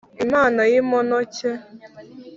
[0.25, 1.49] Imana y'imponoke,